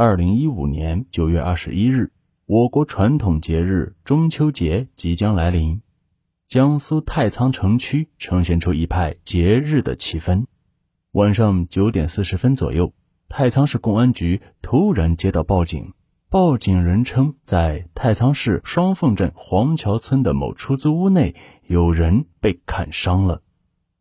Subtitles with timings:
[0.00, 2.12] 二零一五年九月二十一日，
[2.46, 5.82] 我国传统节日中秋节即将来临，
[6.46, 10.44] 江苏太仓城区呈现出一派节日的气氛。
[11.10, 12.92] 晚上九点四十分左右，
[13.28, 15.92] 太仓市公安局突然接到报警，
[16.30, 21.34] 报警人称在太仓市双凤镇黄桥村的某出租屋内
[21.66, 23.42] 有人被砍伤了。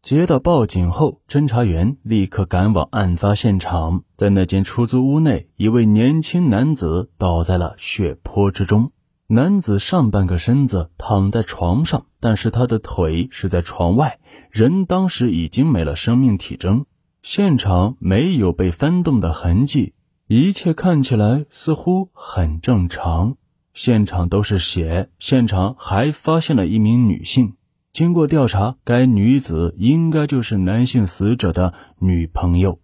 [0.04, 4.04] 接到报警后，侦查员立刻赶往案发现场。
[4.16, 8.92] 在那间出租屋内，一位年轻男子倒在了血泊之中。
[9.28, 14.20] 男子上半个身子躺在床上，但是他的腿是在床外，
[14.50, 16.86] 人当时已经没了生命体征。
[17.22, 19.94] 现场没有被翻动的痕迹，
[20.28, 23.36] 一切看起来似乎很正常。
[23.74, 27.56] 现场都是血，现场还发现了一名女性。
[27.92, 32.80] 经过调查，该女子应该就是男性死者的女朋友。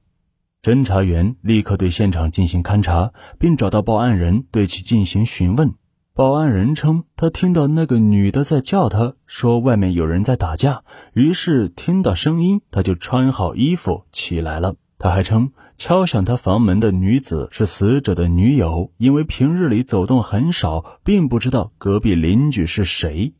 [0.62, 5.74] 侦查员立刻对现场进行勘查，并找到报案人，对其进行询问。
[6.16, 14.76] 报案人称，他听到那个女的在叫他，说外面有人在打架，于是听到声音，他就穿好衣服起来了。
[14.98, 23.34] 他还称，敲响他房门的女子是死者的女友，因为平日里走动很少，并不知道隔壁邻居是谁。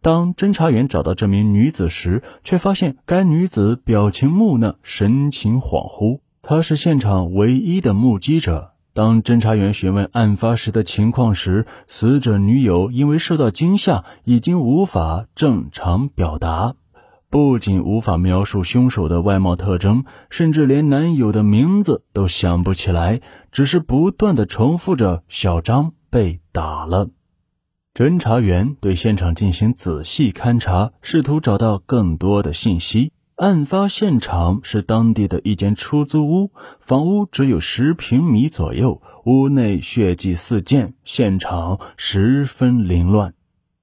[0.00, 6.20] 当侦查员找到这名女子时，却发现该女子表情木讷，神情恍惚。
[6.42, 8.72] 她是现场唯一的目击者。
[8.94, 16.74] 当侦查员询问案发时的情况时，死者女友因为受到惊吓，已经无法正常表达，
[17.30, 23.20] 不仅无法描述凶手的外貌特征，甚至连男友的名字都想不起来，
[23.52, 27.10] 只是不断的重复着“小张被打了”。
[27.94, 33.12] 侦查员对现场进行仔细勘查，试图找到更多的信息。
[33.34, 43.34] 案发现场是当地的一间出租屋，房屋只有十平米左右，屋内血迹四溅，现场十分凌乱。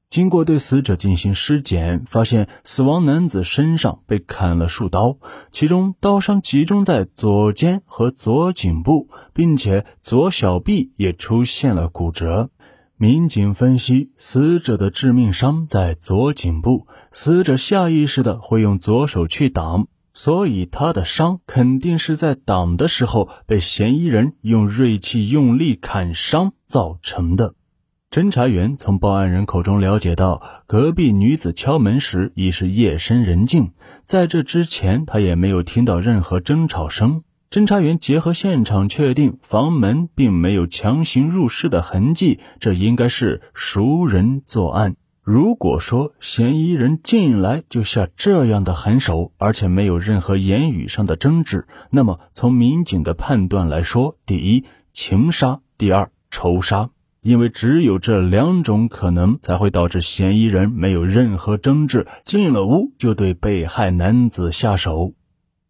[0.09, 5.17] 经过对死者进行尸检，发现死亡男子身上被砍了数刀，
[5.51, 12.49] 其中刀伤集中在左肩和左颈部，并且左小臂也出现了骨折。
[12.97, 27.55] 民警分析，死者的致命伤在左颈部，死者下意识的会用左手去挡，所以他的伤肯定是在挡的时候被嫌疑人用锐器用力砍伤造成的。
[28.09, 33.73] 侦查员从报案人口中了解到，隔壁女子敲门时已是夜深人静，
[34.05, 37.23] 在这之前他也没有听到任何争吵声。
[37.55, 44.97] 侦查员结合现场确定，房门并没有强行入室的痕迹，这应该是熟人作案。
[45.23, 56.89] 如果说嫌疑人进来就下这样的狠手，而且没有任何言语上的争执，那么从民警的判断来说，第一情杀，第二仇杀，
[57.21, 65.13] 因为只有这两种可能，才会导致嫌疑人没有任何争执，进了屋就对被害男子下手。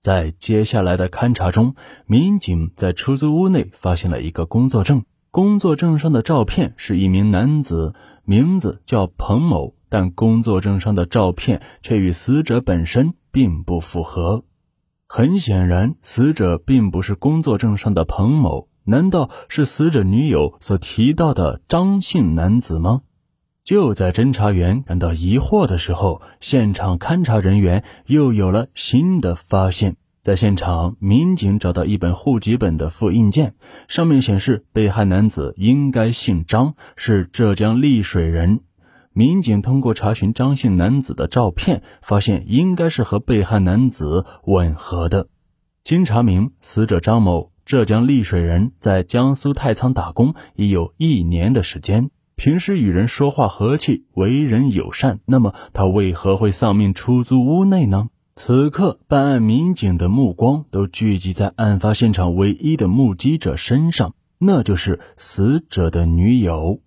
[0.05, 1.73] 在接下来的勘查中，
[2.05, 5.03] 民警在出租屋内发现了一个工作证。
[5.31, 14.43] 工作证上的照片是一名男子，名字叫彭某，但工作证上的照片却与死者本身并不符合。
[15.07, 23.01] 很显然，死者并不是工作证上的彭某，难道是死者女友所提到的张姓男子吗？
[23.65, 29.95] 就在侦查员感到疑惑的时候，现场勘查人员又有了新的发现。
[30.21, 33.55] 在现场，民警找到一本户籍本的复印件，
[33.87, 38.59] 上面显示被害男子应该姓张，是浙江丽水人。
[39.13, 45.27] 民警通过查询张姓男子的照片，发现应该是和被害男子吻合的。
[45.83, 52.11] 经查明，死者张某，浙江丽水人，在江苏太仓打工已有一年的时间。
[52.35, 58.09] 平时与人说话和气，为人友善，那么他为何会丧命出租屋内呢？
[58.35, 66.81] 此刻，办案民警的目光都聚集在案发现场唯一的目击者身上，那就是死者的女友。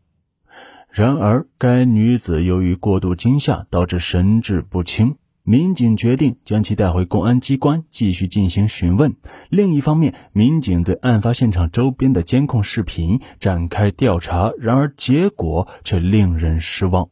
[0.90, 5.16] 然而，该女子由于过度惊吓，导致神志不清。
[5.50, 9.16] 民警决定将其带回公安机关继续进行询问。
[9.48, 17.08] 另一方面，民警对案发现场周边的监控视频展开调查，然而结果却令人失望，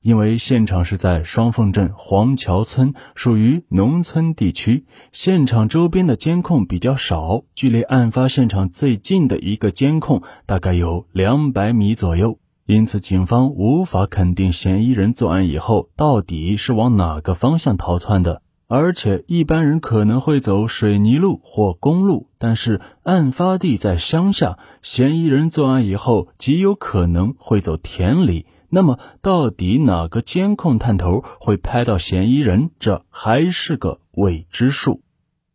[0.00, 12.38] 因为现场是在双凤镇黄桥村，属于农村地区，现场周边的监控比较少，距离案发现场最近的一个监控大概有两百米左右。
[12.66, 18.42] 因此，警方无法肯定嫌疑人作案以后到底是往哪个方向逃窜的。
[18.68, 28.46] 而且一般人可能会走水泥路或公路，但是案发地在乡下，嫌疑人作案以后极有可能会走田里。
[28.70, 32.70] 那么，到底哪个监控探头会拍到嫌疑人？
[32.78, 35.02] 这还是个未知数。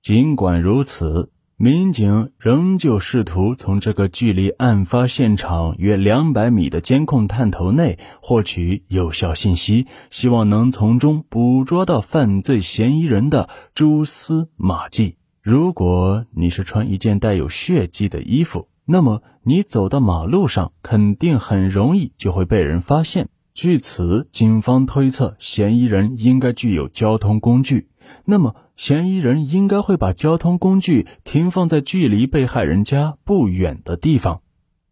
[0.01, 1.31] 尽管如此。
[1.59, 15.17] 民警仍旧试图从这个距离案发现场约两百米的监控探头内获取有效信息，希望能从中捕捉到犯罪嫌疑人的蛛丝马迹。
[15.41, 23.29] 如果你是穿一件带有血迹的衣服，那么你走到马路上肯定很容易就会被人发现。
[23.55, 27.87] 据此，警方推测嫌疑人应该具有交通工具。
[28.25, 34.41] 那么，嫌疑人应该会把交通工具停放在距离被害人家不远的地方。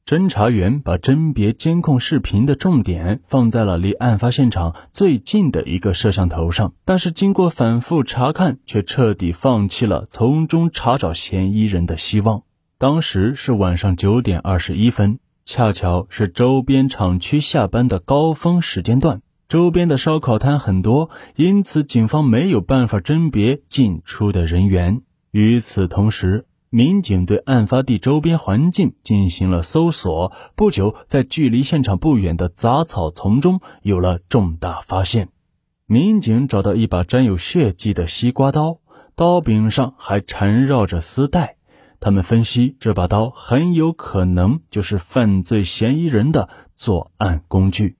[0.05, 12.43] 侦查员把甄别监控视频的重点放在了离案发现场最近的一个摄像头上，但是经过反复查看，却彻底放弃了从中查找嫌疑人的希望。
[12.77, 19.21] 当时是晚上九点二十一分，恰巧是周边厂区下班的高峰时间段。
[19.47, 25.01] 周边的烧烤摊很多，因此警方没有办法甄别进出的人员。
[25.29, 30.31] 与此同时，民警对案发地周边环境进行了搜索。
[30.55, 35.29] 不久，在距离现场不远的杂草丛中有了重大发现。
[35.85, 38.79] 民警找到一把沾有血迹的西瓜刀，
[39.15, 41.57] 刀柄上还缠绕着丝带。
[41.99, 47.97] 他们分析，这把刀很有可能就是犯罪嫌疑人的作案工具。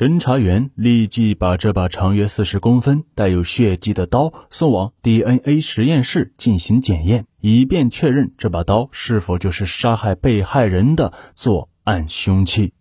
[0.00, 12.72] 侦查员立即把这把长约四十公分、带有血迹的刀送往 DNA 实验室进行检验，以便确认这把刀是否就是杀害被害人的作案凶器。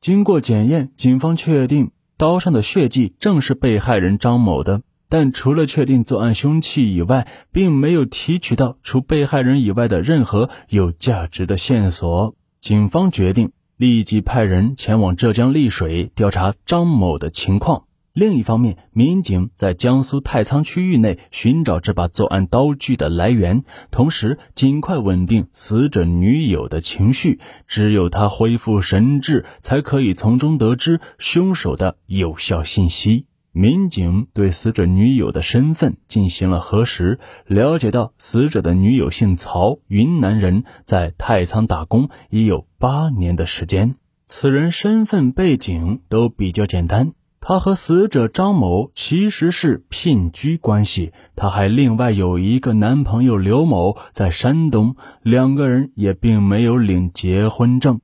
[0.00, 12.34] 经过检验，警方确定刀上的血迹正是被害人张某的，但除了确定作案凶器以外，并没有提取到除被害人以外的任何有价值的线索。
[12.58, 13.52] 警方决定。
[13.76, 17.86] 立即派人前往浙江丽水调查张某的情况。
[18.12, 27.40] 另一方面，民警在江苏太仓区域内寻找这把作案刀具的来源，同时尽快稳定死者女友的情绪。
[27.66, 33.26] 只有他恢复神智，才可以从中得知凶手的有效信息。
[33.56, 43.94] 民警对死者女友的身份进行了核实，了解到死者的女友姓曹，云南人，在太仓打工已有八年的时间。
[44.24, 58.00] 此人身份背景都比较简单，他和死者张某其实是聘居关系，他还另外有一个男朋友刘某在山东，两个人也并没有领结婚证。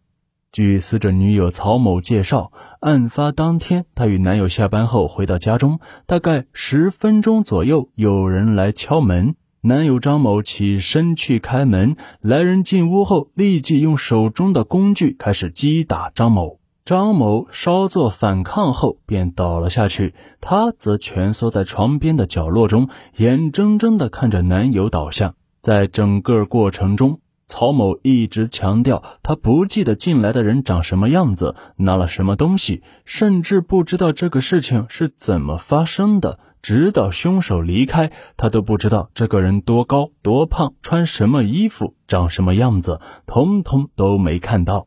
[0.52, 2.50] 据死者女友曹某介绍，
[2.80, 9.36] 案发当天，她与男友下班后回到家中，大概十分钟左右，有人来敲门。
[9.60, 16.58] 男友张某起身去开门，来人进屋后，立即用手中的工具开始击打张某。
[16.84, 22.88] 张某稍作反抗后便倒了下去，她则蜷缩在床边的角落中，
[23.18, 25.34] 眼睁睁地看着男友倒下。
[25.62, 27.20] 在整个过程中，
[27.50, 36.38] 曹某一直强调，他不记得进来的人长什么样子，拿了什么东西，甚至不知道这个事情是怎么发生的。
[36.62, 44.86] 直到凶手离开，他都不知道这个人多高、多胖、穿什么衣服、长什么样子，通通都没看到。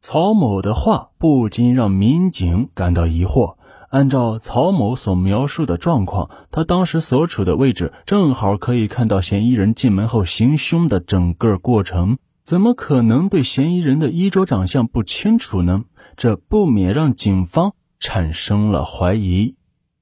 [0.00, 3.57] 曹某的话不禁让民警感到疑惑。
[3.88, 15.84] 按照曹某所描述的状况，他当时所处的位置正好可以看到嫌疑人进门后行凶的整个过程，怎么可能对嫌疑人的衣着长相不清楚呢？
[16.16, 19.56] 这不免让警方产生了怀疑。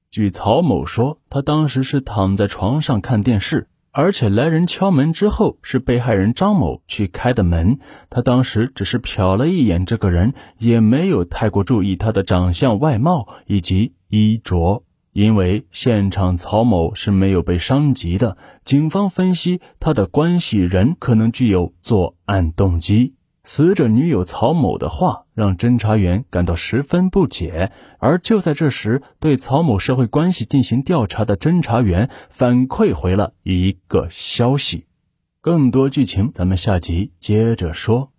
[0.09, 3.69] 据曹某说，他当时是躺在床上看电视。
[3.97, 7.79] 而且来人敲门之后，是被害人张某去开的门。
[8.11, 14.83] 他当时只是瞟了一眼这个人，也没有太过注意他的长相、外貌以及衣着。
[15.13, 23.15] 因为现场曹某是没有被伤及的，警方分析他的关系人可能具有作案动机。
[23.47, 34.87] 死者女友曹某的话让侦查员感到十分不解，而就在这时，对曹某社会关系进行调查的侦查员反馈回了一个消息。
[35.39, 38.11] 更多剧情，咱们下集接着说。